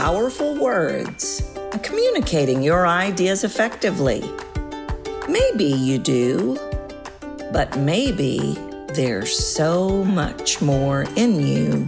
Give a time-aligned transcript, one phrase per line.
[0.00, 1.42] powerful words
[1.72, 4.24] and communicating your ideas effectively.
[5.28, 6.58] Maybe you do,
[7.52, 8.56] but maybe
[8.94, 11.84] there's so much more in you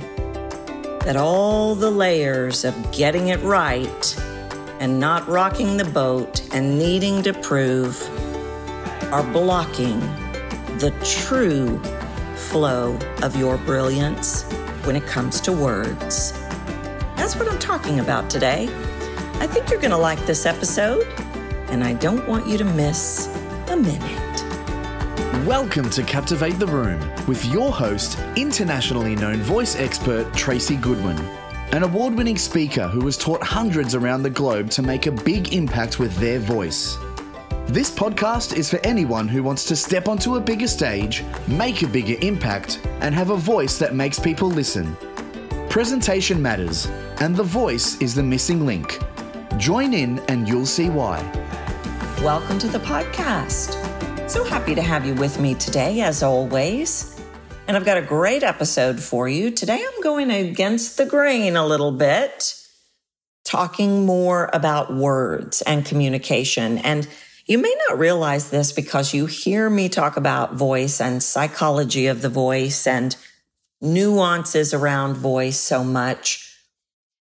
[1.06, 4.20] that all the layers of getting it right
[4.78, 7.96] and not rocking the boat and needing to prove
[9.10, 9.98] are blocking
[10.80, 11.82] the true
[12.36, 14.42] flow of your brilliance
[14.84, 16.41] when it comes to words.
[17.22, 18.64] That's what I'm talking about today.
[19.34, 21.06] I think you're going to like this episode,
[21.68, 23.28] and I don't want you to miss
[23.68, 25.46] a minute.
[25.46, 31.16] Welcome to Captivate the Room with your host, internationally known voice expert Tracy Goodwin,
[31.70, 35.54] an award winning speaker who has taught hundreds around the globe to make a big
[35.54, 36.98] impact with their voice.
[37.66, 41.86] This podcast is for anyone who wants to step onto a bigger stage, make a
[41.86, 44.96] bigger impact, and have a voice that makes people listen.
[45.70, 46.88] Presentation matters,
[47.22, 48.98] and the voice is the missing link.
[49.56, 51.20] Join in and you'll see why.
[52.20, 53.78] Welcome to the podcast.
[54.28, 57.16] So happy to have you with me today, as always.
[57.68, 59.52] And I've got a great episode for you.
[59.52, 62.56] Today I'm going against the grain a little bit,
[63.44, 66.78] talking more about words and communication.
[66.78, 67.06] And
[67.46, 72.20] you may not realize this because you hear me talk about voice and psychology of
[72.20, 73.14] the voice and
[73.80, 76.48] nuances around voice so much.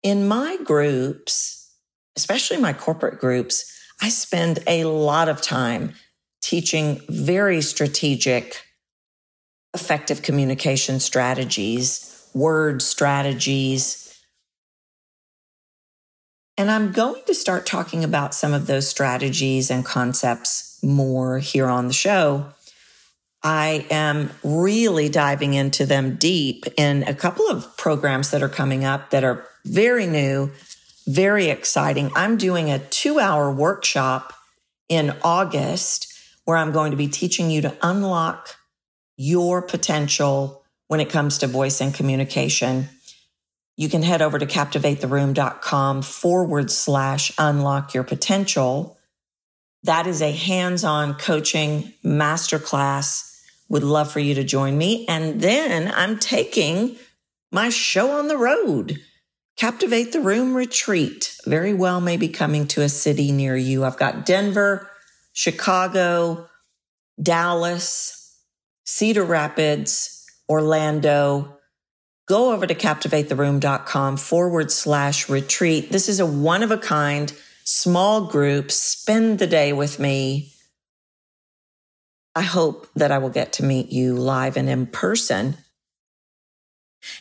[0.03, 1.72] In my groups,
[2.16, 5.94] especially my corporate groups, I spend a lot of time
[6.42, 8.64] teaching very strategic,
[9.73, 14.03] effective communication strategies, word strategies.
[16.58, 21.68] And I'm going to start talking about some of those strategies and concepts more here
[21.68, 22.45] on the show.
[23.44, 28.84] I am really diving into them deep in a couple of programs that are coming
[28.84, 30.52] up that are very new,
[31.06, 32.12] very exciting.
[32.16, 34.34] I'm doing a two hour workshop
[34.90, 36.14] in August
[36.46, 38.56] where I'm going to be teaching you to unlock
[39.18, 42.88] your potential when it comes to voice and communication.
[43.75, 48.97] You can head over to captivatetheroom.com forward slash unlock your potential.
[49.84, 53.24] That is a hands on coaching masterclass.
[53.70, 55.06] Would love for you to join me.
[55.08, 56.96] And then I'm taking
[57.52, 59.00] my show on the road.
[59.57, 63.84] Captivate the Room Retreat very well may be coming to a city near you.
[63.84, 64.88] I've got Denver,
[65.34, 66.47] Chicago,
[67.19, 68.40] Dallas,
[68.85, 71.57] Cedar Rapids, Orlando.
[72.28, 75.91] Go over to captivatetheroom.com forward slash retreat.
[75.91, 78.69] This is a one of a kind small group.
[78.69, 80.53] Spend the day with me.
[82.35, 85.57] I hope that I will get to meet you live and in person.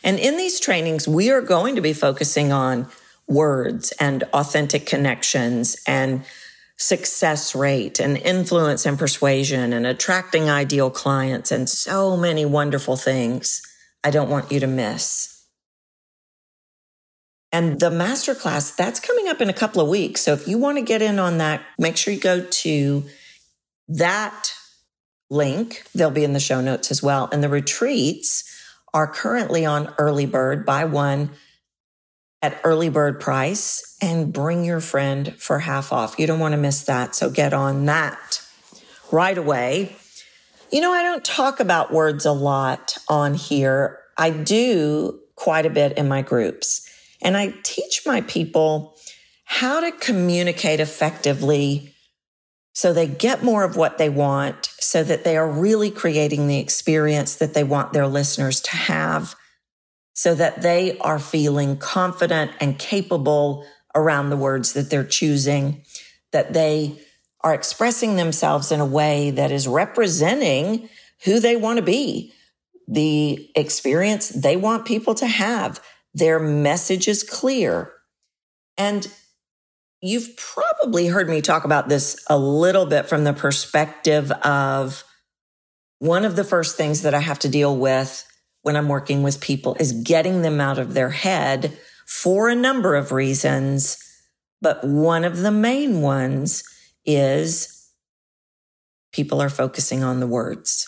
[0.03, 2.87] And in these trainings, we are going to be focusing on
[3.27, 6.23] words and authentic connections and
[6.77, 13.61] success rate and influence and persuasion and attracting ideal clients and so many wonderful things
[14.03, 15.33] I don't want you to miss.
[17.51, 20.21] And the masterclass, that's coming up in a couple of weeks.
[20.21, 23.03] So if you want to get in on that, make sure you go to
[23.87, 24.53] that
[25.29, 25.83] link.
[25.95, 27.29] They'll be in the show notes as well.
[27.31, 28.43] And the retreats
[28.93, 31.31] are currently on early bird, buy one
[32.41, 36.19] at early bird price and bring your friend for half off.
[36.19, 37.15] You don't want to miss that.
[37.15, 38.41] So get on that
[39.11, 39.95] right away.
[40.71, 43.99] You know, I don't talk about words a lot on here.
[44.17, 46.87] I do quite a bit in my groups
[47.21, 48.95] and I teach my people
[49.45, 51.93] how to communicate effectively
[52.77, 56.59] so they get more of what they want so that they are really creating the
[56.59, 59.33] experience that they want their listeners to have
[60.13, 63.65] so that they are feeling confident and capable
[63.95, 65.83] around the words that they're choosing,
[66.31, 67.01] that they
[67.41, 70.87] are expressing themselves in a way that is representing
[71.25, 72.31] who they want to be,
[72.87, 75.81] the experience they want people to have.
[76.13, 77.91] Their message is clear.
[78.77, 79.07] And
[80.01, 85.03] you've probably heard me talk about this a little bit from the perspective of
[85.99, 88.25] one of the first things that I have to deal with
[88.61, 92.95] when I'm working with people is getting them out of their head for a number
[92.95, 93.97] of reasons.
[94.61, 96.63] But one of the main ones
[97.05, 97.89] is
[99.11, 100.85] people are focusing on the words.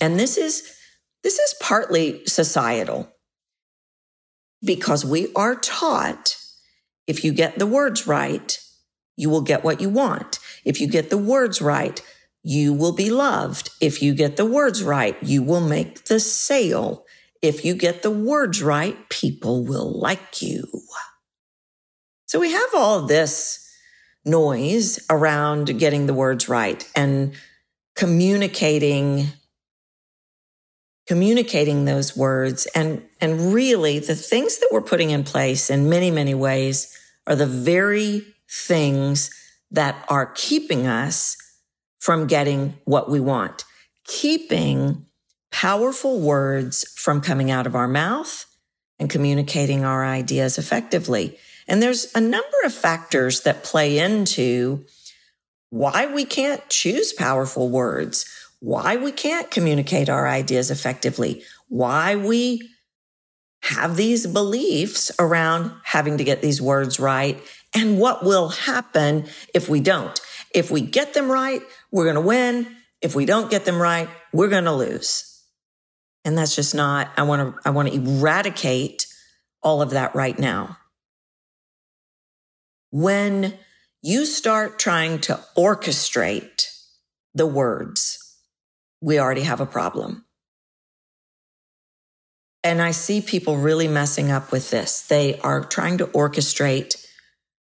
[0.00, 0.74] And this is,
[1.22, 3.12] this is partly societal
[4.64, 6.37] because we are taught
[7.08, 8.56] if you get the words right,
[9.16, 10.38] you will get what you want.
[10.64, 12.00] If you get the words right,
[12.44, 13.70] you will be loved.
[13.80, 17.04] If you get the words right, you will make the sale.
[17.42, 20.66] If you get the words right, people will like you.
[22.26, 23.64] So we have all this
[24.24, 27.32] noise around getting the words right and
[27.96, 29.28] communicating
[31.06, 36.10] communicating those words and and really the things that we're putting in place in many
[36.10, 39.30] many ways are the very things
[39.70, 41.36] that are keeping us
[41.98, 43.64] from getting what we want.
[44.04, 45.04] Keeping
[45.50, 48.46] powerful words from coming out of our mouth
[48.98, 51.38] and communicating our ideas effectively.
[51.66, 54.84] And there's a number of factors that play into
[55.70, 58.24] why we can't choose powerful words,
[58.60, 62.62] why we can't communicate our ideas effectively, why we
[63.62, 67.40] have these beliefs around having to get these words right,
[67.74, 70.20] and what will happen if we don't.
[70.54, 71.60] If we get them right,
[71.90, 72.66] we're going to win.
[73.02, 75.24] If we don't get them right, we're going to lose.
[76.24, 79.06] And that's just not, I want to, I want to eradicate
[79.62, 80.78] all of that right now.
[82.90, 83.54] When
[84.02, 86.66] you start trying to orchestrate
[87.34, 88.36] the words,
[89.00, 90.24] we already have a problem.
[92.64, 95.02] And I see people really messing up with this.
[95.06, 97.06] They are trying to orchestrate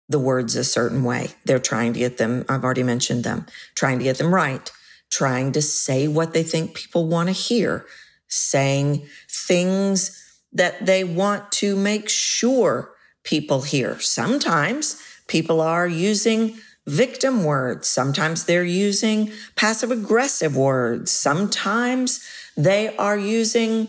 [0.07, 1.29] the words a certain way.
[1.45, 3.45] They're trying to get them, I've already mentioned them,
[3.75, 4.69] trying to get them right,
[5.11, 7.85] trying to say what they think people want to hear,
[8.27, 10.15] saying things
[10.51, 12.91] that they want to make sure
[13.23, 13.99] people hear.
[13.99, 16.57] Sometimes people are using
[16.87, 17.87] victim words.
[17.87, 21.11] Sometimes they're using passive aggressive words.
[21.11, 22.27] Sometimes
[22.57, 23.87] they are using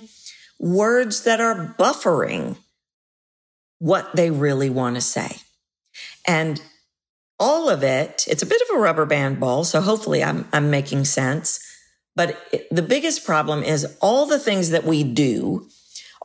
[0.60, 2.56] words that are buffering
[3.78, 5.38] what they really want to say.
[6.28, 6.62] And
[7.38, 9.64] all of it, it's a bit of a rubber band ball.
[9.64, 11.58] So hopefully I'm, I'm making sense.
[12.14, 15.66] But it, the biggest problem is all the things that we do,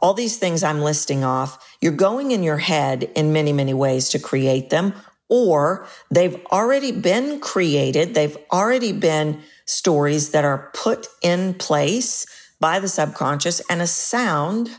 [0.02, 4.10] all these things I'm listing off, you're going in your head in many, many ways
[4.10, 4.94] to create them
[5.30, 8.14] or they've already been created.
[8.14, 12.26] They've already been stories that are put in place
[12.60, 14.70] by the subconscious and a sound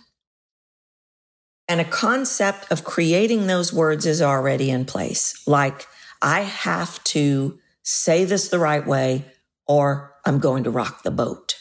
[1.68, 5.42] and a concept of creating those words is already in place.
[5.46, 5.86] Like,
[6.22, 9.24] I have to say this the right way
[9.66, 11.56] or I'm going to rock the boat.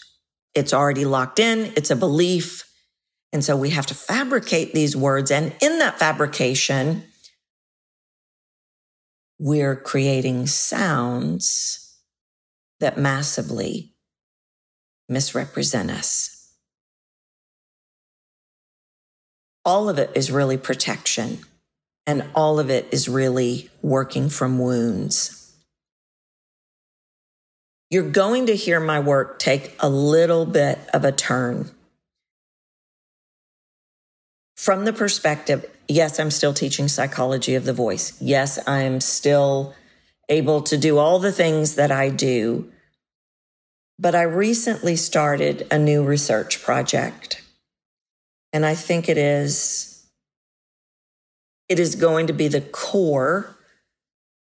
[0.53, 1.73] It's already locked in.
[1.75, 2.63] It's a belief.
[3.33, 5.31] And so we have to fabricate these words.
[5.31, 7.03] And in that fabrication,
[9.37, 11.99] we're creating sounds
[12.79, 13.94] that massively
[15.09, 16.53] misrepresent us.
[19.63, 21.39] All of it is really protection,
[22.05, 25.53] and all of it is really working from wounds.
[27.89, 31.71] You're going to hear my work take a little bit of a turn
[34.65, 38.19] from the perspective, yes, I'm still teaching psychology of the voice.
[38.21, 39.75] Yes, I'm still
[40.29, 42.71] able to do all the things that I do.
[43.97, 47.41] But I recently started a new research project.
[48.51, 50.05] And I think it is,
[51.67, 53.55] it is going to be the core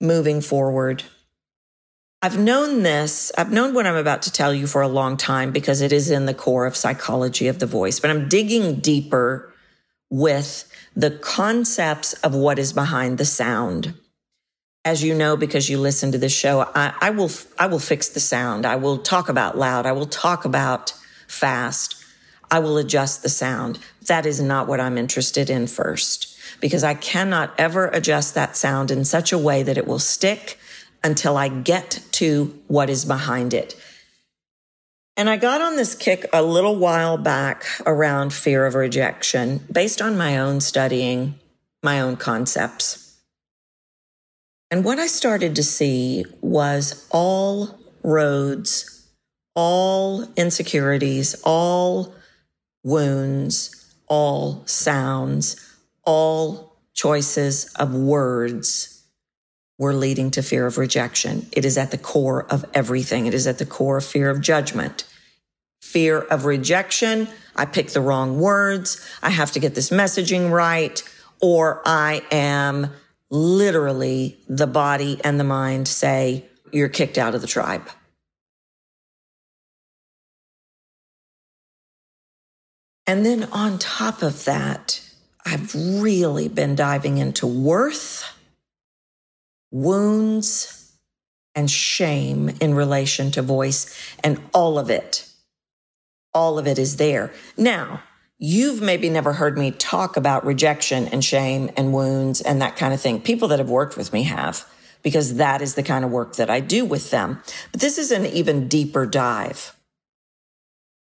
[0.02, 1.04] moving forward.
[2.22, 5.52] I've known this, I've known what I'm about to tell you for a long time
[5.52, 9.54] because it is in the core of psychology of the voice, but I'm digging deeper
[10.10, 13.94] with the concepts of what is behind the sound.
[14.86, 18.10] As you know, because you listen to this show, I, I will, I will fix
[18.10, 18.66] the sound.
[18.66, 19.86] I will talk about loud.
[19.86, 20.94] I will talk about
[21.28, 21.96] fast.
[22.50, 23.80] I will adjust the sound.
[24.08, 28.90] That is not what I'm interested in first because I cannot ever adjust that sound
[28.90, 30.58] in such a way that it will stick
[31.04, 33.76] until I get to what is behind it.
[35.16, 40.02] And I got on this kick a little while back around fear of rejection based
[40.02, 41.36] on my own studying,
[41.84, 43.09] my own concepts.
[44.72, 49.08] And what I started to see was all roads,
[49.56, 52.14] all insecurities, all
[52.84, 55.56] wounds, all sounds,
[56.04, 59.00] all choices of words
[59.80, 61.48] we're leading to fear of rejection.
[61.54, 63.26] It is at the core of everything.
[63.26, 65.06] It is at the core of fear of judgment,
[65.82, 67.30] fear of rejection.
[67.56, 69.00] I pick the wrong words.
[69.24, 71.02] I have to get this messaging right,
[71.42, 72.92] or I am
[73.30, 77.90] literally the body and the mind say, you're kicked out of the tribe.
[83.08, 85.02] And then on top of that,
[85.46, 88.24] I've really been diving into worth
[89.72, 90.94] wounds
[91.56, 95.28] and shame in relation to voice and all of it.
[96.34, 97.34] All of it is there.
[97.58, 98.04] Now,
[98.40, 102.94] you've maybe never heard me talk about rejection and shame and wounds and that kind
[102.94, 103.22] of thing.
[103.22, 104.66] People that have worked with me have,
[105.04, 107.42] because that is the kind of work that I do with them.
[107.72, 109.76] But this is an even deeper dive.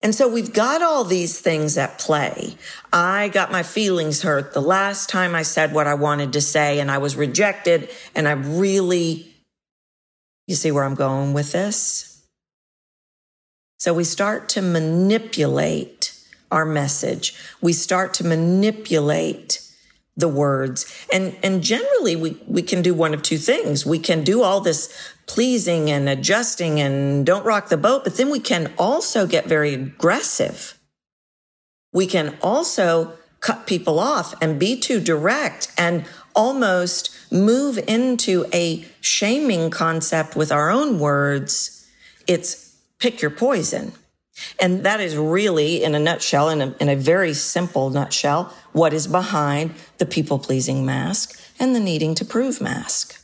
[0.03, 2.57] And so we've got all these things at play.
[2.93, 6.79] I got my feelings hurt the last time I said what I wanted to say
[6.79, 9.33] and I was rejected and I really,
[10.45, 12.23] you see where I'm going with this?
[13.79, 16.14] So we start to manipulate
[16.51, 17.35] our message.
[17.61, 19.61] We start to manipulate
[20.17, 20.85] the words.
[21.11, 23.85] And, and generally we, we can do one of two things.
[23.85, 28.29] We can do all this pleasing and adjusting and don't rock the boat, but then
[28.29, 30.79] we can also get very aggressive.
[31.91, 38.85] We can also cut people off and be too direct and almost move into a
[39.01, 41.87] shaming concept with our own words.
[42.27, 43.93] It's pick your poison.
[44.59, 48.93] And that is really, in a nutshell, in a, in a very simple nutshell, what
[48.93, 53.21] is behind the people pleasing mask and the needing to prove mask.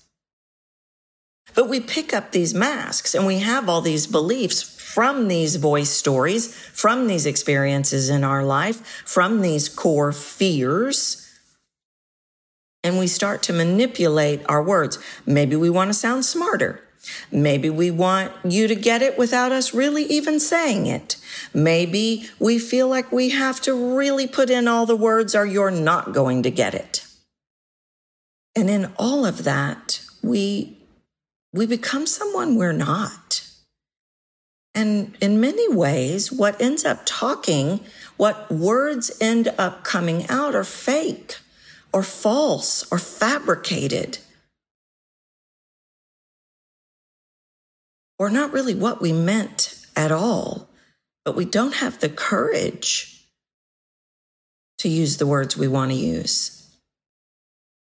[1.54, 5.90] But we pick up these masks and we have all these beliefs from these voice
[5.90, 11.28] stories, from these experiences in our life, from these core fears.
[12.84, 14.98] And we start to manipulate our words.
[15.26, 16.82] Maybe we want to sound smarter.
[17.32, 21.18] Maybe we want you to get it without us really even saying it.
[21.54, 25.72] Maybe we feel like we have to really put in all the words or you're
[25.72, 27.06] not going to get it.
[28.56, 30.78] And in all of that, we,
[31.54, 33.48] we become someone we're not.
[34.74, 37.82] And in many ways, what ends up talking,
[38.18, 41.38] what words end up coming out are fake
[41.94, 44.20] or false or fabricated.
[48.22, 50.70] Or not really what we meant at all,
[51.26, 53.26] but we don't have the courage
[54.78, 56.70] to use the words we want to use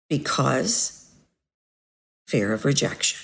[0.08, 1.10] because
[2.28, 3.18] fear of rejection.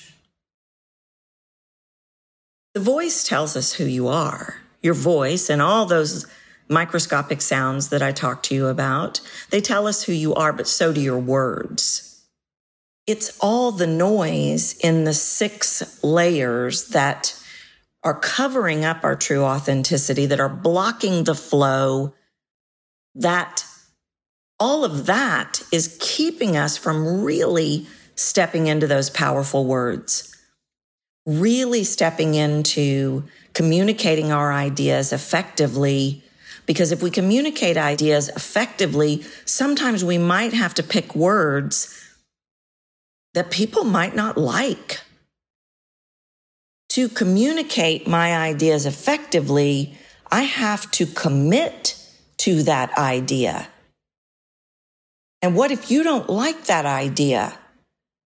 [2.73, 4.57] The voice tells us who you are.
[4.83, 6.27] Your voice and all those
[6.69, 10.67] microscopic sounds that I talked to you about, they tell us who you are, but
[10.67, 12.14] so do your words
[13.07, 17.39] it's all the noise in the six layers that
[18.03, 22.15] are covering up our true authenticity, that are blocking the flow,
[23.15, 23.65] that
[24.59, 30.35] all of that is keeping us from really stepping into those powerful words,
[31.27, 36.23] really stepping into communicating our ideas effectively.
[36.67, 42.04] Because if we communicate ideas effectively, sometimes we might have to pick words
[43.35, 45.01] that people might not like.
[46.91, 49.99] To communicate my ideas effectively,
[50.31, 52.01] I have to commit
[52.39, 53.69] to that idea.
[55.43, 57.59] And what if you don't like that idea?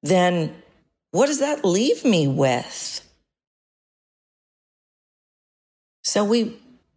[0.02, 0.54] Then
[1.10, 3.00] what does that leave me with?
[6.04, 6.56] So we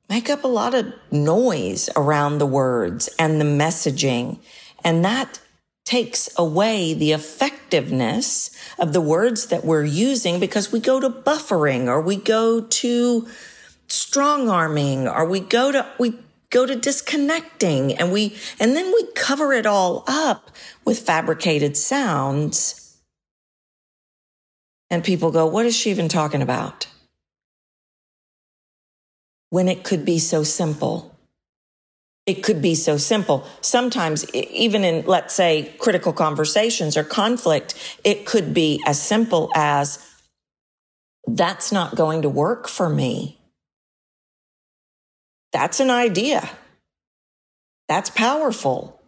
[0.09, 4.39] make up a lot of noise around the words and the messaging,
[4.83, 5.39] and that
[5.85, 7.11] takes away the
[7.71, 12.61] effectiveness of the words that we're using because we go to buffering or we go
[12.61, 13.27] to
[13.87, 16.13] strong arming or we go to, we
[16.49, 20.51] go to disconnecting and we, and then we cover it all up
[20.85, 22.97] with fabricated sounds.
[24.89, 26.87] And people go, what is she even talking about?
[29.49, 31.10] When it could be so simple.
[32.27, 33.47] It could be so simple.
[33.61, 37.73] Sometimes, even in, let's say, critical conversations or conflict,
[38.03, 40.07] it could be as simple as,
[41.25, 43.39] that's not going to work for me.
[45.51, 46.47] That's an idea.
[47.89, 49.00] That's powerful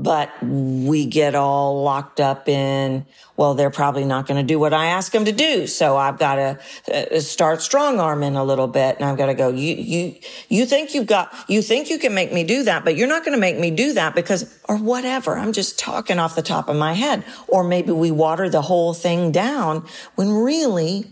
[0.00, 3.04] but we get all locked up in,
[3.36, 5.66] well, they're probably not going to do what I ask them to do.
[5.66, 9.34] So I've got to uh, start strong arming a little bit and I've got to
[9.34, 10.14] go, you, you,
[10.48, 13.24] you think you've got, you think you can make me do that, but you're not
[13.24, 15.36] going to make me do that because, or whatever.
[15.36, 17.24] I'm just talking off the top of my head.
[17.48, 21.06] Or maybe we water the whole thing down when really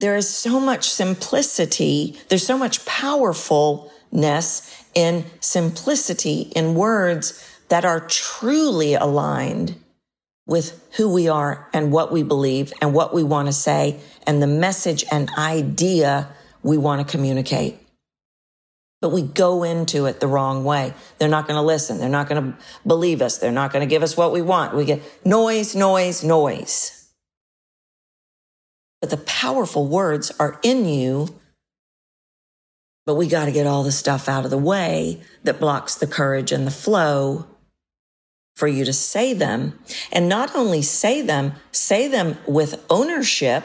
[0.00, 2.18] there is so much simplicity.
[2.28, 9.76] There's so much powerfulness in simplicity, in words that are truly aligned
[10.46, 14.42] with who we are and what we believe and what we want to say and
[14.42, 16.28] the message and idea
[16.62, 17.78] we want to communicate.
[19.00, 20.94] But we go into it the wrong way.
[21.18, 21.98] They're not going to listen.
[21.98, 23.38] They're not going to believe us.
[23.38, 24.74] They're not going to give us what we want.
[24.74, 27.06] We get noise, noise, noise.
[29.00, 31.38] But the powerful words are in you
[33.06, 36.06] But we got to get all the stuff out of the way that blocks the
[36.06, 37.46] courage and the flow
[38.54, 39.78] for you to say them.
[40.12, 43.64] And not only say them, say them with ownership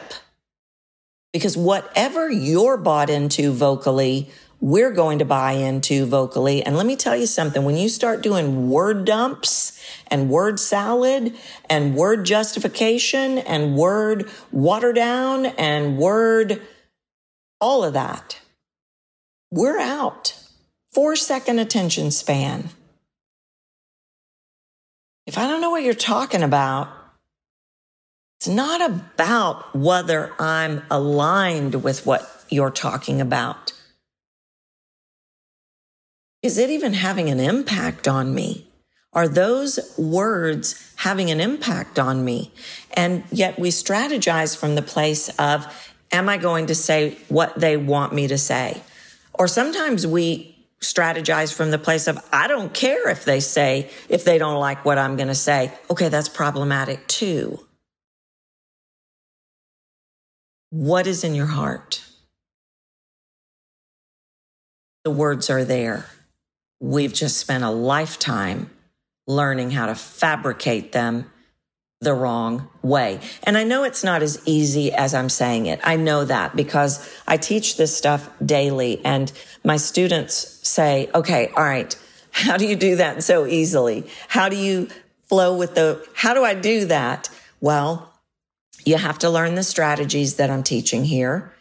[1.32, 4.30] because whatever you're bought into vocally,
[4.60, 6.62] we're going to buy into vocally.
[6.62, 11.34] And let me tell you something, when you start doing word dumps and word salad
[11.68, 16.60] and word justification and word water down and word
[17.60, 18.39] all of that,
[19.50, 20.34] we're out.
[20.92, 22.70] Four second attention span.
[25.26, 26.88] If I don't know what you're talking about,
[28.38, 33.72] it's not about whether I'm aligned with what you're talking about.
[36.42, 38.66] Is it even having an impact on me?
[39.12, 42.50] Are those words having an impact on me?
[42.94, 47.76] And yet we strategize from the place of, am I going to say what they
[47.76, 48.82] want me to say?
[49.34, 54.24] Or sometimes we strategize from the place of, I don't care if they say, if
[54.24, 55.72] they don't like what I'm going to say.
[55.90, 57.66] Okay, that's problematic too.
[60.70, 62.04] What is in your heart?
[65.04, 66.06] The words are there.
[66.80, 68.70] We've just spent a lifetime
[69.26, 71.30] learning how to fabricate them
[72.00, 73.20] the wrong way.
[73.42, 75.80] And I know it's not as easy as I'm saying it.
[75.84, 79.30] I know that because I teach this stuff daily and
[79.64, 80.34] my students
[80.66, 81.94] say, okay, all right,
[82.30, 84.06] how do you do that so easily?
[84.28, 84.88] How do you
[85.24, 87.28] flow with the, how do I do that?
[87.60, 88.10] Well,
[88.86, 91.52] you have to learn the strategies that I'm teaching here.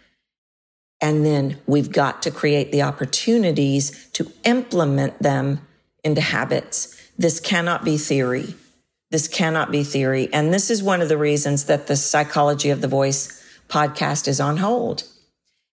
[1.01, 5.67] And then we've got to create the opportunities to implement them
[6.01, 6.96] into habits.
[7.17, 8.55] This cannot be theory.
[9.12, 10.30] This cannot be theory.
[10.32, 14.39] And this is one of the reasons that the psychology of the voice podcast is
[14.39, 15.04] on hold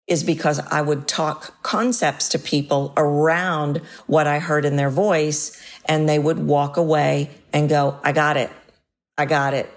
[0.06, 5.60] is because I would talk concepts to people around what I heard in their voice
[5.84, 8.50] and they would walk away and go, I got it.
[9.18, 9.68] I got it.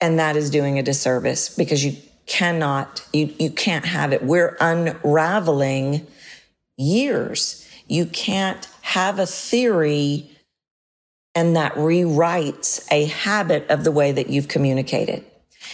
[0.00, 4.22] And that is doing a disservice because you cannot, you, you can't have it.
[4.22, 6.06] We're unraveling
[6.76, 7.68] years.
[7.86, 10.35] You can't have a theory
[11.36, 15.22] and that rewrites a habit of the way that you've communicated.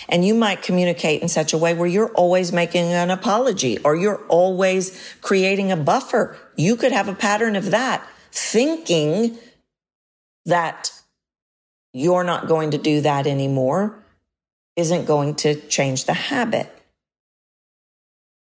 [0.08, 3.94] And you might communicate in such a way where you're always making an apology or
[3.94, 6.36] you're always creating a buffer.
[6.56, 9.38] You could have a pattern of that thinking
[10.46, 10.90] that
[11.92, 13.94] you're not going to do that anymore
[14.74, 16.74] isn't going to change the habit.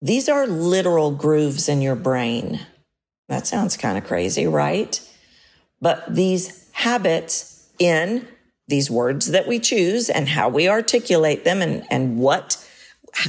[0.00, 2.60] These are literal grooves in your brain.
[3.28, 5.00] That sounds kind of crazy, right?
[5.80, 8.26] But these habits in
[8.68, 12.66] these words that we choose and how we articulate them and, and what,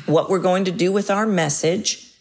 [0.05, 2.11] what we're going to do with our message,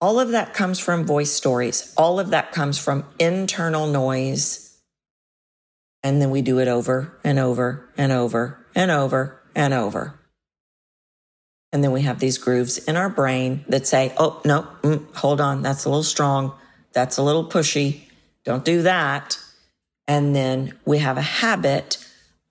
[0.00, 1.94] all of that comes from voice stories.
[1.96, 4.78] All of that comes from internal noise.
[6.02, 10.20] And then we do it over and over and over and over and over.
[11.72, 15.40] And then we have these grooves in our brain that say, oh, no, mm, hold
[15.40, 16.54] on, that's a little strong.
[16.92, 18.02] That's a little pushy.
[18.44, 19.38] Don't do that.
[20.06, 21.98] And then we have a habit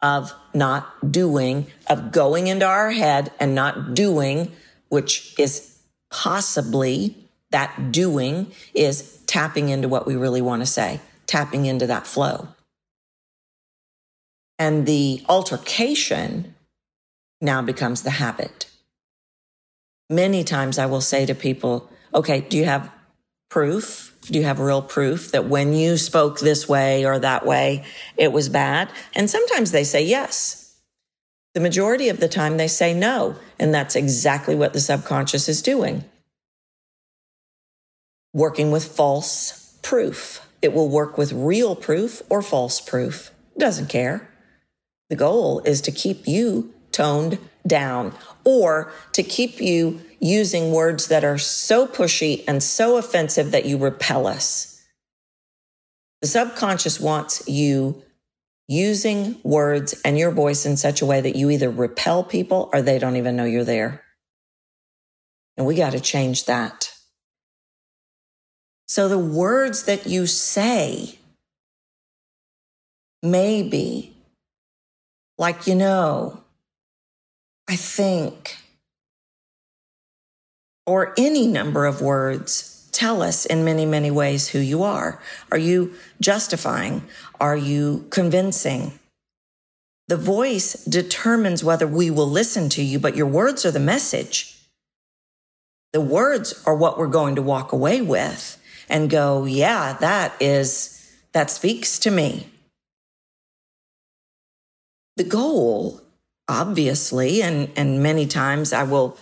[0.02, 4.52] of not doing, of going into our head and not doing,
[4.90, 5.80] which is
[6.12, 7.16] possibly
[7.52, 12.48] that doing is tapping into what we really want to say, tapping into that flow.
[14.60, 16.56] And the altercation
[17.42, 18.68] now becomes the habit.
[20.10, 22.92] Many times I will say to people, okay, do you have
[23.54, 24.18] proof?
[24.22, 27.86] Do you have real proof that when you spoke this way or that way,
[28.18, 28.90] it was bad?
[29.14, 30.76] And sometimes they say yes.
[31.54, 33.36] The majority of the time they say no.
[33.60, 36.04] And that's exactly what the subconscious is doing.
[38.34, 40.50] Working with false proof.
[40.64, 43.30] It will work with real proof or false proof.
[43.56, 44.28] It doesn't care.
[45.12, 47.38] The goal is to keep you toned
[47.68, 53.66] down or to keep you using words that are so pushy and so offensive that
[53.66, 54.82] you repel us.
[56.22, 58.02] The subconscious wants you
[58.70, 62.82] using words and your voice in such a way that you either repel people or
[62.82, 64.02] they don't even know you're there.
[65.58, 66.94] And we got to change that.
[68.88, 71.20] So the words that you say
[73.22, 74.16] may be
[75.38, 76.42] like, you know,
[77.68, 78.58] I think,
[80.86, 85.20] or any number of words tell us in many, many ways who you are.
[85.52, 87.04] Are you justifying?
[87.40, 88.98] Are you convincing?
[90.08, 94.58] The voice determines whether we will listen to you, but your words are the message.
[95.92, 101.14] The words are what we're going to walk away with and go, yeah, that is,
[101.32, 102.48] that speaks to me.
[105.16, 106.02] The goal,
[106.48, 109.18] obviously, and, and many times I will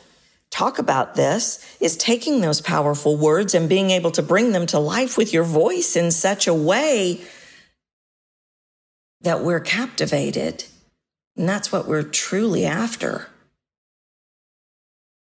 [0.52, 4.78] talk about this, is taking those powerful words and being able to bring them to
[4.78, 7.22] life with your voice in such a way
[9.22, 10.66] that we're captivated.
[11.38, 13.30] And that's what we're truly after.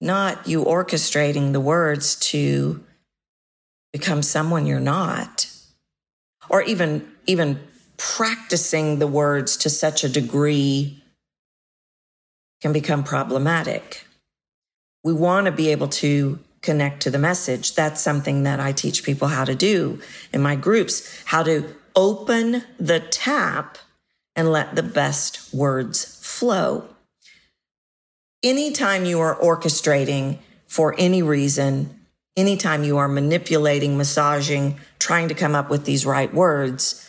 [0.00, 2.82] Not you orchestrating the words to
[3.92, 5.46] become someone you're not,
[6.48, 7.60] or even, even
[7.96, 11.02] practicing the words to such a degree
[12.60, 14.06] can become problematic.
[15.02, 17.74] We want to be able to connect to the message.
[17.74, 20.00] That's something that I teach people how to do
[20.32, 23.78] in my groups, how to open the tap
[24.36, 26.84] and let the best words flow.
[28.42, 32.00] Anytime you are orchestrating for any reason,
[32.36, 37.06] anytime you are manipulating, massaging, trying to come up with these right words,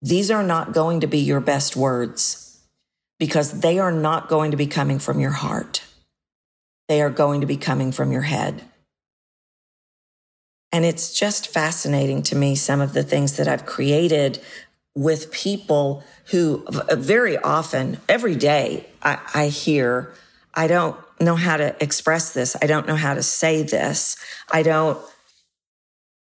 [0.00, 2.60] these are not going to be your best words
[3.18, 5.82] because they are not going to be coming from your heart.
[6.88, 8.62] They are going to be coming from your head.
[10.72, 14.40] And it's just fascinating to me, some of the things that I've created
[14.94, 20.14] with people who very often, every day, I, I hear,
[20.54, 22.56] I don't know how to express this.
[22.60, 24.16] I don't know how to say this.
[24.50, 24.98] I don't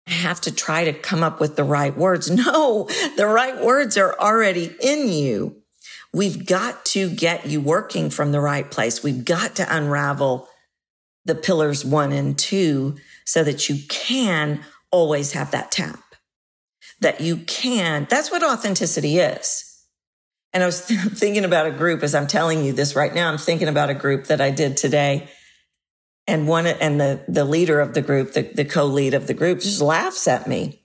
[0.08, 2.30] have to try to come up with the right words.
[2.39, 5.58] No, the right words are already in you.
[6.12, 9.04] We've got to get you working from the right place.
[9.04, 10.48] We've got to unravel
[11.25, 16.03] the pillars one and two so that you can always have that tap
[17.01, 18.08] that you can.
[18.10, 19.65] That's what authenticity is.
[20.53, 23.29] And I was thinking about a group as I'm telling you this right now.
[23.29, 25.29] I'm thinking about a group that I did today.
[26.27, 29.62] And one, and the, the leader of the group, the, the co-lead of the group
[29.62, 30.79] just laughs at me,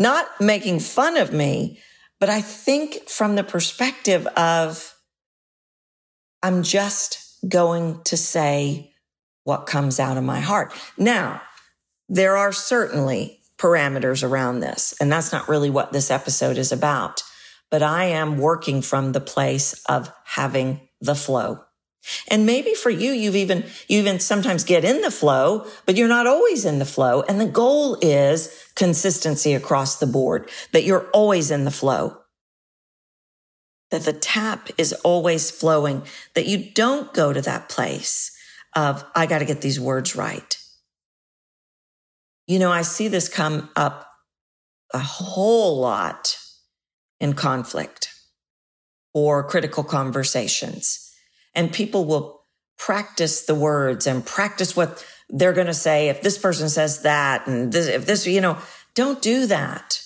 [0.00, 1.78] not making fun of me,
[2.20, 4.94] but I think from the perspective of
[6.42, 8.94] I'm just going to say
[9.48, 10.74] what comes out of my heart.
[10.98, 11.40] Now,
[12.06, 14.94] there are certainly parameters around this.
[15.00, 17.22] And that's not really what this episode is about.
[17.70, 21.64] But I am working from the place of having the flow.
[22.30, 26.08] And maybe for you, you've even, you even sometimes get in the flow, but you're
[26.08, 27.22] not always in the flow.
[27.22, 32.18] And the goal is consistency across the board, that you're always in the flow,
[33.90, 36.02] that the tap is always flowing,
[36.34, 38.34] that you don't go to that place
[38.78, 40.56] of, I got to get these words right.
[42.46, 44.08] You know, I see this come up
[44.94, 46.38] a whole lot
[47.20, 48.14] in conflict
[49.12, 51.12] or critical conversations.
[51.54, 52.44] And people will
[52.78, 56.08] practice the words and practice what they're going to say.
[56.08, 58.58] If this person says that and this, if this, you know,
[58.94, 60.00] don't do that.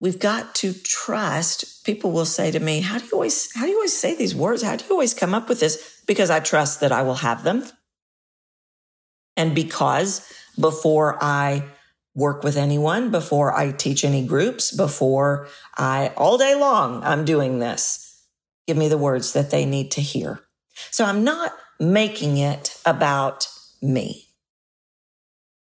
[0.00, 1.84] We've got to trust.
[1.84, 4.34] People will say to me, how do you always, how do you always say these
[4.34, 4.62] words?
[4.62, 5.97] How do you always come up with this?
[6.08, 7.64] Because I trust that I will have them.
[9.36, 11.62] And because before I
[12.16, 17.60] work with anyone, before I teach any groups, before I, all day long, I'm doing
[17.60, 18.24] this,
[18.66, 20.40] give me the words that they need to hear.
[20.90, 23.46] So I'm not making it about
[23.80, 24.24] me.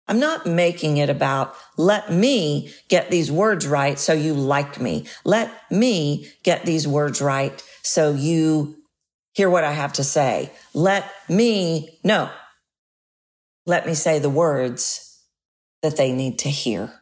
[0.09, 5.07] I'm not making it about let me get these words right so you like me.
[5.25, 8.82] Let me get these words right so you
[9.33, 10.53] hear what I have to say.
[10.75, 12.31] Let me, know.
[13.67, 15.21] let me say the words
[15.83, 16.93] that they need to hear.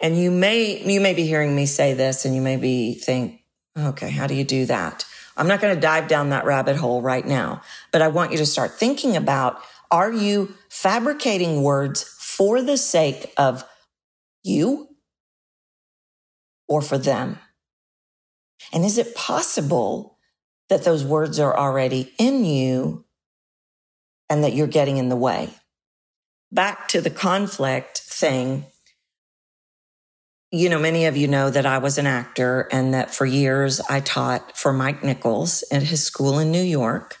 [0.00, 3.40] And you may, you may be hearing me say this and you may be think,
[3.78, 5.04] okay, how do you do that?
[5.36, 8.38] I'm not going to dive down that rabbit hole right now, but I want you
[8.38, 13.64] to start thinking about, are you fabricating words for the sake of
[14.42, 14.88] you
[16.68, 17.38] or for them?
[18.72, 20.16] And is it possible
[20.68, 23.04] that those words are already in you
[24.28, 25.50] and that you're getting in the way.
[26.50, 28.64] Back to the conflict thing.
[30.50, 33.80] You know, many of you know that I was an actor and that for years
[33.80, 37.16] I taught for Mike Nichols at his school in New York.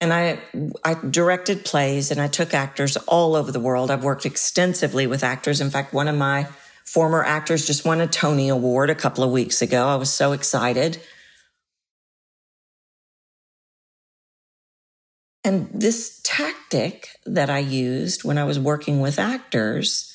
[0.00, 0.40] And I,
[0.84, 3.90] I directed plays and I took actors all over the world.
[3.90, 5.60] I've worked extensively with actors.
[5.60, 6.46] In fact, one of my
[6.88, 9.86] former actors just won a Tony Award a couple of weeks ago.
[9.86, 10.98] I was so excited.
[15.44, 20.10] And this tactic that I used when I was working with actors,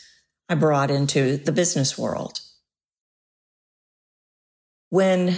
[0.49, 2.41] I brought into the business world.
[4.89, 5.37] When,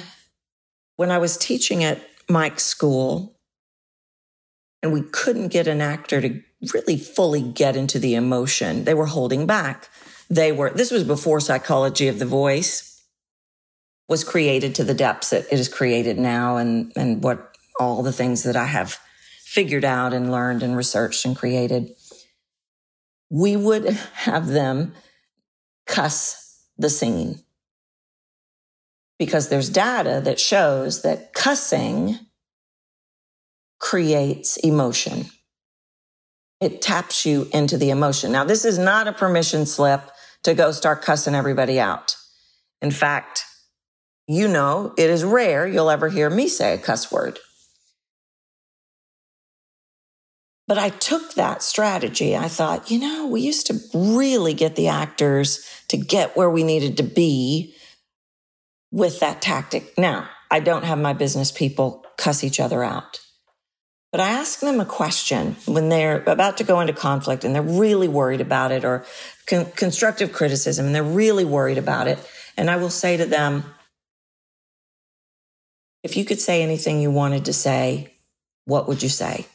[0.95, 3.37] when I was teaching at Mike's school,
[4.81, 6.41] and we couldn't get an actor to
[6.73, 8.85] really fully get into the emotion.
[8.85, 9.89] They were holding back.
[10.29, 13.03] They were, this was before psychology of the voice
[14.07, 18.11] was created to the depths that it is created now and, and what all the
[18.11, 18.99] things that I have
[19.43, 21.91] figured out and learned and researched and created.
[23.29, 24.93] We would have them
[25.87, 27.41] cuss the scene
[29.17, 32.19] because there's data that shows that cussing
[33.79, 35.25] creates emotion.
[36.59, 38.31] It taps you into the emotion.
[38.31, 40.01] Now, this is not a permission slip
[40.45, 42.15] to go start cussing everybody out.
[42.81, 43.43] In fact,
[44.27, 47.39] you know, it is rare you'll ever hear me say a cuss word.
[50.67, 52.35] But I took that strategy.
[52.35, 56.63] I thought, you know, we used to really get the actors to get where we
[56.63, 57.75] needed to be
[58.91, 59.95] with that tactic.
[59.97, 63.19] Now, I don't have my business people cuss each other out.
[64.15, 67.61] But I ask them a question when they're about to go into conflict and they're
[67.61, 69.03] really worried about it or
[69.45, 72.17] con- constructive criticism and they're really worried about it.
[72.55, 73.65] And I will say to them,
[76.01, 78.13] if you could say anything you wanted to say,
[78.63, 79.47] what would you say?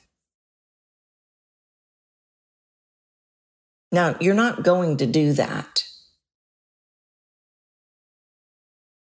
[3.91, 5.85] Now, you're not going to do that.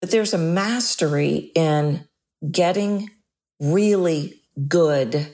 [0.00, 2.08] But there's a mastery in
[2.50, 3.08] getting
[3.60, 5.28] really good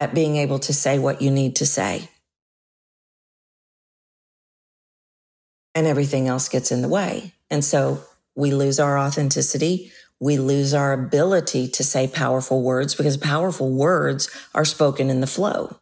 [0.00, 2.08] at being able to say what you need to say.
[5.74, 7.34] And everything else gets in the way.
[7.50, 8.02] And so
[8.34, 9.92] we lose our authenticity.
[10.18, 15.26] We lose our ability to say powerful words because powerful words are spoken in the
[15.26, 15.76] flow.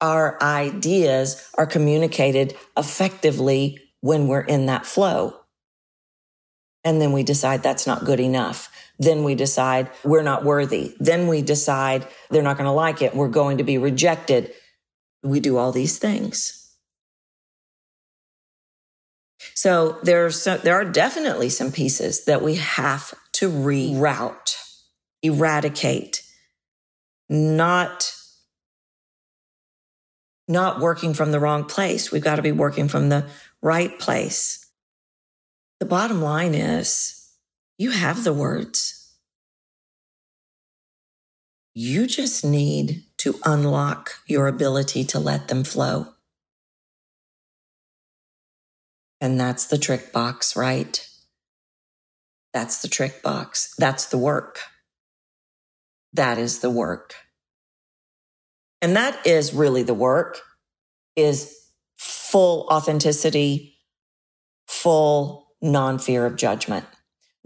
[0.00, 5.34] Our ideas are communicated effectively when we're in that flow.
[6.84, 8.70] And then we decide that's not good enough.
[8.98, 10.94] Then we decide we're not worthy.
[10.98, 13.14] Then we decide they're not going to like it.
[13.14, 14.52] We're going to be rejected.
[15.22, 16.62] We do all these things.
[19.54, 19.98] So
[20.30, 24.56] some, there are definitely some pieces that we have to reroute,
[25.22, 26.22] eradicate,
[27.28, 28.12] not
[30.48, 32.12] not working from the wrong place.
[32.12, 33.26] We've got to be working from the
[33.62, 34.64] right place.
[35.80, 37.15] The bottom line is
[37.78, 39.14] you have the words.
[41.74, 46.14] You just need to unlock your ability to let them flow.
[49.20, 51.06] And that's the trick box, right?
[52.54, 53.74] That's the trick box.
[53.76, 54.60] That's the work.
[56.14, 57.14] That is the work.
[58.80, 60.40] And that is really the work
[61.14, 61.54] is
[61.98, 63.76] full authenticity,
[64.66, 66.86] full non fear of judgment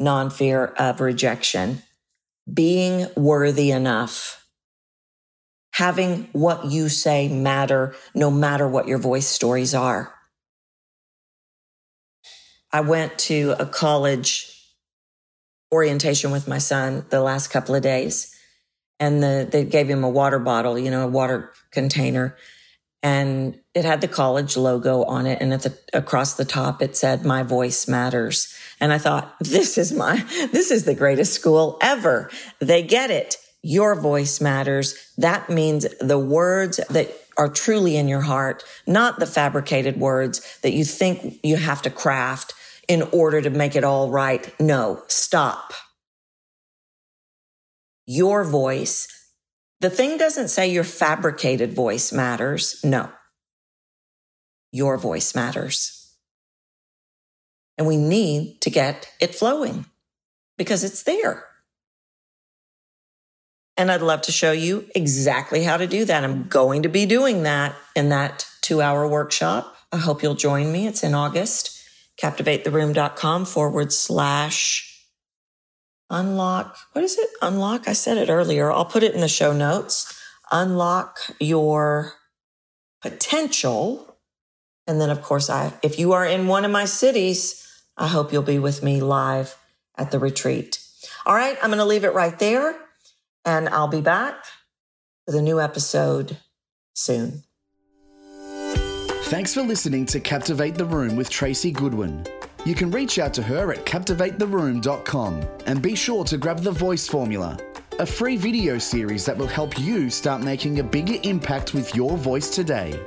[0.01, 1.83] non fear of rejection,
[2.53, 4.45] being worthy enough,
[5.73, 10.13] having what you say matter no matter what your voice stories are.
[12.73, 14.57] I went to a college
[15.73, 18.35] orientation with my son the last couple of days
[18.99, 22.37] and the, they gave him a water bottle, you know, a water container
[23.03, 26.97] and it had the college logo on it and at the across the top it
[26.97, 28.55] said my voice matters.
[28.81, 30.17] And i thought this is my
[30.53, 32.31] this is the greatest school ever.
[32.59, 33.37] They get it.
[33.63, 34.95] Your voice matters.
[35.19, 40.73] That means the words that are truly in your heart not the fabricated words that
[40.73, 42.55] you think you have to craft
[42.89, 44.53] in order to make it all right.
[44.61, 45.73] No stop.
[48.05, 49.07] Your voice
[49.81, 52.81] the thing doesn't say your fabricated voice matters.
[52.85, 53.11] No.
[54.73, 56.15] Your voice matters.
[57.79, 59.87] And we need to get it flowing
[60.59, 61.47] because it's there.
[63.79, 66.23] And I'd love to show you exactly how to do that.
[66.23, 69.75] I'm going to be doing that in that two hour workshop.
[69.91, 70.87] I hope you'll join me.
[70.87, 71.79] It's in August.
[72.21, 74.90] CaptivateTheRoom.com forward slash
[76.11, 77.29] unlock, what is it?
[77.41, 77.89] Unlock.
[77.89, 78.71] I said it earlier.
[78.71, 80.21] I'll put it in the show notes.
[80.51, 82.15] Unlock your
[83.01, 84.17] potential.
[84.87, 88.33] And then, of course, I, if you are in one of my cities, I hope
[88.33, 89.57] you'll be with me live
[89.97, 90.81] at the retreat.
[91.25, 91.57] All right.
[91.63, 92.75] I'm going to leave it right there
[93.45, 94.45] and I'll be back
[95.27, 96.37] with a new episode
[96.95, 97.45] soon.
[99.25, 102.27] Thanks for listening to Captivate the Room with Tracy Goodwin.
[102.67, 107.09] You can reach out to her at captivatetheroom.com and be sure to grab the voice
[107.09, 107.57] formula,
[107.99, 112.19] a free video series that will help you start making a bigger impact with your
[112.19, 113.01] voice today.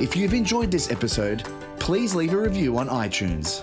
[0.00, 1.44] If you've enjoyed this episode,
[1.78, 3.62] please leave a review on iTunes.